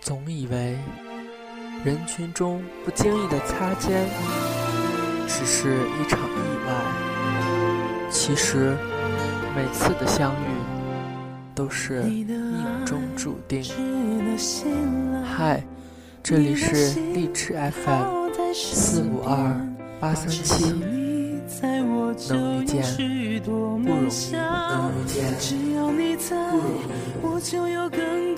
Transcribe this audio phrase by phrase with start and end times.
[0.00, 0.78] 总以为
[1.84, 4.08] 人群中不经意的擦肩
[5.28, 6.32] 只是一场意
[6.66, 6.72] 外，
[8.10, 8.74] 其实
[9.54, 10.46] 每次的相遇
[11.54, 12.26] 都是命
[12.86, 13.62] 中注定。
[15.22, 15.62] 嗨，
[16.22, 19.54] 这里是荔枝 FM 四五二
[20.00, 20.64] 八三七，
[22.30, 22.82] 能遇见
[23.44, 26.40] 不容易，能遇见
[27.20, 27.40] 不容
[27.90, 28.29] 易。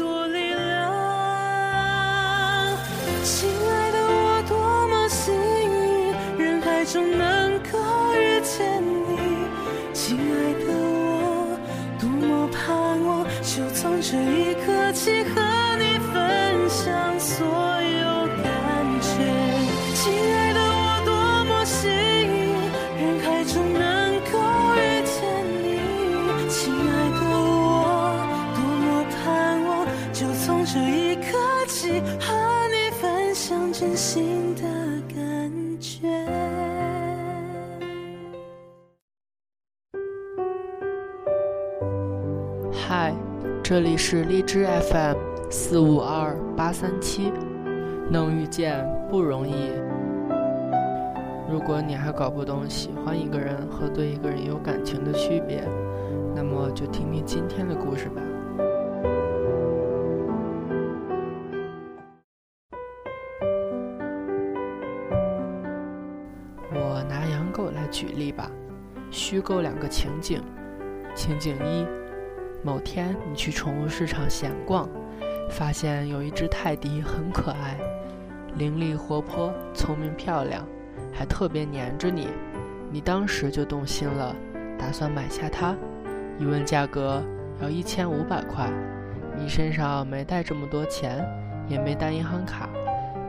[3.25, 7.79] 亲爱的，我多么幸运，人海中能够
[8.17, 9.17] 遇见你。
[9.95, 11.57] 亲爱的，我
[12.01, 15.41] 多么盼望，就从这一刻起和
[15.79, 18.51] 你分享所有感
[19.01, 19.09] 觉。
[19.95, 21.15] 亲爱的，我多
[21.45, 22.35] 么幸运，
[22.99, 24.35] 人海中能够
[24.75, 25.15] 遇见
[25.63, 25.65] 你。
[26.51, 28.19] 亲爱的，我
[28.57, 32.62] 多么盼望，就从这一刻起和。
[33.53, 34.63] 像真心的
[35.15, 36.09] 感觉。
[42.73, 43.15] 嗨，
[43.63, 45.17] 这里是荔枝 FM
[45.51, 47.31] 四五二八三七，
[48.09, 49.71] 能遇见不容易。
[51.51, 55.63] 如果你还搞不懂喜欢一个人和对一个人有感情的区别，
[56.35, 58.23] 那么就听听今天的故事吧。
[68.23, 68.49] 例吧，
[69.11, 70.41] 虚构两个情景。
[71.13, 71.85] 情景一：
[72.63, 74.89] 某天你去宠物市场闲逛，
[75.51, 77.77] 发现有一只泰迪很可爱，
[78.57, 80.65] 伶俐活泼、聪明漂亮，
[81.13, 82.29] 还特别黏着你。
[82.93, 84.37] 你当时就动心了，
[84.79, 85.75] 打算买下它。
[86.39, 87.21] 一问价格，
[87.61, 88.71] 要一千五百块。
[89.37, 91.27] 你身上没带这么多钱，
[91.67, 92.69] 也没带银行卡。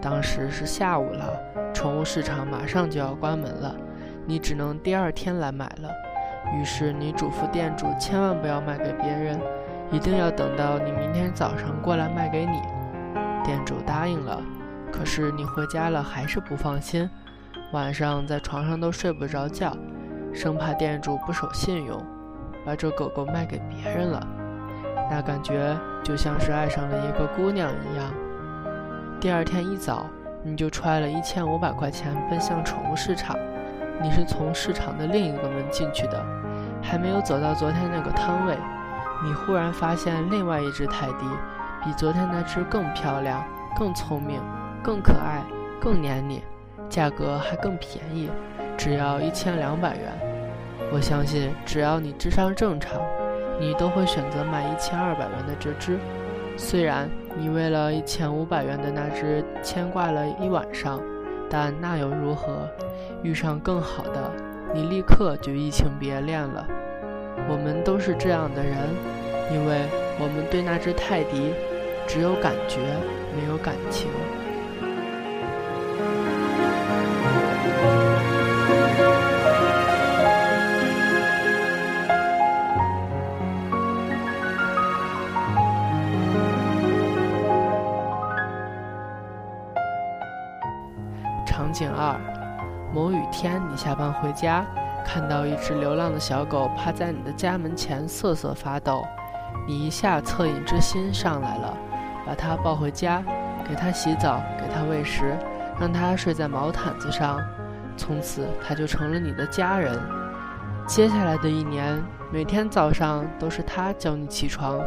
[0.02, 1.34] 当时是下午了，
[1.74, 3.76] 宠物市场马上就要关门了。
[4.26, 5.90] 你只能第二天来买了，
[6.56, 9.40] 于是你嘱咐店主千万不要卖给别人，
[9.92, 12.62] 一定要等到你明天早上过来卖给你。
[13.44, 14.42] 店主答应了，
[14.92, 17.10] 可是你回家了还是不放心，
[17.74, 19.76] 晚上在床上都睡不着觉，
[20.34, 22.02] 生怕店主不守信用，
[22.66, 24.26] 把这狗狗卖给别人了。
[25.12, 28.14] 那感觉就像是爱上了一个姑娘一样。
[29.20, 30.06] 第二天一早，
[30.42, 33.38] 你就揣了一千五百块钱奔向宠物市场。
[34.04, 36.22] 你是从市场的另一个门进去的，
[36.82, 38.58] 还没有走到昨天那个摊位，
[39.24, 41.26] 你忽然发现另外一只泰迪，
[41.82, 43.42] 比昨天那只更漂亮、
[43.80, 44.42] 更聪明、
[44.84, 45.42] 更可爱、
[45.80, 46.44] 更黏你，
[46.90, 48.30] 价格还更便宜，
[48.78, 50.12] 只要一千两百元。
[50.92, 53.00] 我相信，只要你智商正常，
[53.58, 55.98] 你都会选择买一千二百元的这只。
[56.58, 61.00] 虽然你为了一千五百元的那只牵挂了一晚上。
[61.50, 62.68] 但那又如何？
[63.22, 64.32] 遇上更好的，
[64.74, 66.68] 你立刻就移情别恋了。
[67.50, 68.78] 我们都是这样的人，
[69.52, 69.82] 因为
[70.20, 71.54] 我们对那只泰迪
[72.08, 72.80] 只有感觉，
[73.36, 74.10] 没有感情。
[91.64, 92.20] 场景二，
[92.94, 94.66] 某雨天，你下班回家，
[95.06, 99.06] 看到一只流浪的小狗趴在你的家门前瑟瑟发抖，
[99.66, 101.78] 你一下恻隐之心上来了，
[102.28, 103.24] 把它抱回家，
[103.66, 105.38] 给它洗澡，给它喂食，
[105.80, 107.40] 让它睡在毛毯子上，
[107.96, 109.98] 从此它就成了你的家人。
[110.86, 111.98] 接下来的一年，
[112.30, 114.82] 每天早上都是它叫你起床，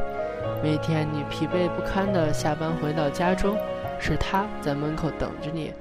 [0.62, 3.56] 每天你疲惫不堪的下班回到家中，
[3.98, 5.72] 是它在门口等着你。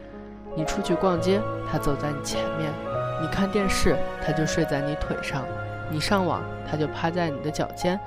[0.56, 2.72] 你出去逛街，他走在你前面；
[3.22, 3.96] 你看电视，
[4.26, 5.44] 他就睡在你腿上；
[5.92, 8.00] 你上网，他就趴在你的脚尖。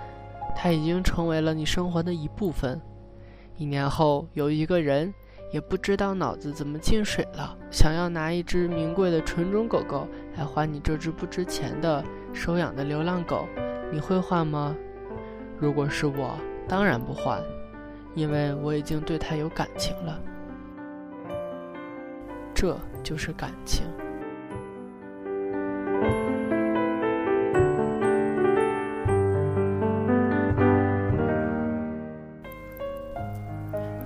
[0.57, 2.81] 他已经成为了你生活的一部分。
[3.57, 5.13] 一年后，有一个人
[5.53, 12.03] 也不知道脑子怎么进水了，想要拿一只名贵的纯种狗狗来换你这只不值钱的
[12.33, 13.47] 收养的流浪狗，
[13.93, 14.75] 你会换吗？
[15.59, 16.37] 如果是我，
[16.67, 17.41] 当然不换，
[18.15, 20.19] 因为我已经对它有感情了。
[22.61, 23.87] 这就是感情。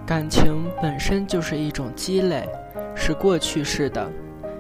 [0.05, 2.47] 感情本身就是一种积累，
[2.95, 4.07] 是过去式的，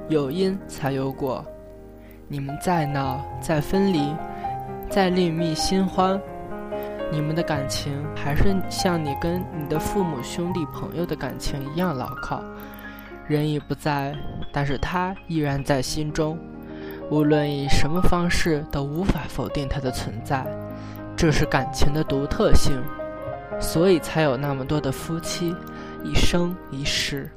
[0.08, 1.44] 有因才有果。
[2.28, 4.16] 你们再闹，再分离，
[4.88, 6.18] 再另觅新欢，
[7.10, 12.42] 你们的感情还是像你跟你的父母、兄弟、朋友的感情一样牢靠。
[13.26, 14.14] 人已不在，
[14.52, 16.38] 但是他依然在心中。
[17.10, 20.46] 无论以什么方式，都无法否定他的存在。
[21.16, 22.72] 这是感情的独特性，
[23.60, 25.54] 所以才有那么多的夫妻
[26.02, 27.30] 一生一世。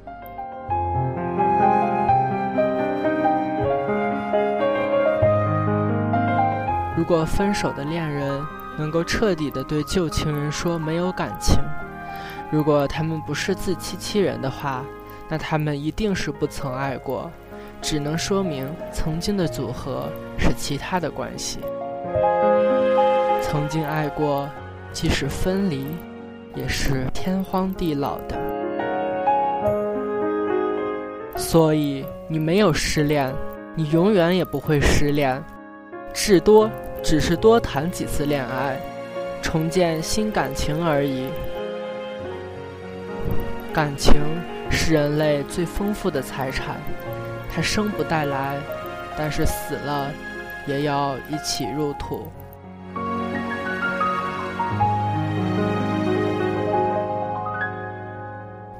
[6.96, 8.42] 如果分手的恋人
[8.78, 11.56] 能够彻底的对旧情人说没有感情，
[12.50, 14.82] 如果他们不是自欺欺人的话，
[15.28, 17.30] 那他们一定是不曾爱过，
[17.82, 20.08] 只能说明曾经的组合
[20.38, 21.58] 是其他的关系。
[23.42, 24.48] 曾经爱过，
[24.92, 25.86] 即使分离，
[26.54, 28.36] 也是天荒地老的。
[31.36, 33.32] 所以你没有失恋，
[33.74, 35.42] 你永远也不会失恋，
[36.14, 36.68] 至多
[37.02, 38.80] 只是多谈几次恋爱，
[39.42, 41.26] 重建新感情而已。
[43.72, 44.14] 感情
[44.70, 46.76] 是人类最丰富的财产，
[47.52, 48.56] 它生不带来，
[49.16, 50.10] 但是死了，
[50.66, 52.30] 也要一起入土。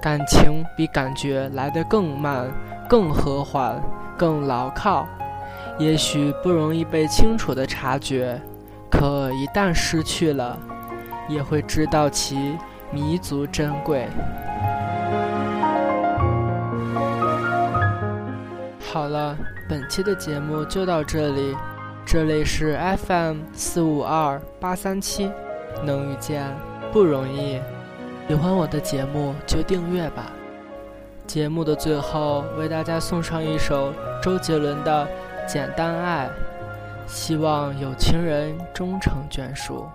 [0.01, 2.47] 感情比感觉来得更慢、
[2.89, 3.83] 更和缓、
[4.17, 5.05] 更牢靠，
[5.79, 8.41] 也许不容易被清楚的察觉，
[8.89, 10.57] 可一旦失去了，
[11.29, 12.57] 也会知道其
[12.93, 14.07] 弥足珍贵。
[18.97, 19.37] 好了，
[19.69, 21.55] 本期的节目就到这里，
[22.07, 25.31] 这里是 FM 四五二八三七，
[25.85, 26.51] 能遇见
[26.95, 27.61] 不容易。
[28.27, 30.33] 喜欢我的节目就订阅吧。
[31.27, 35.07] 节目的最后，为大家送上一首周杰伦的
[35.47, 36.31] 《简单爱》，
[37.07, 39.87] 希望有情人终成眷属。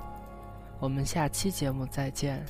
[0.79, 2.45] 我们下期节目再见。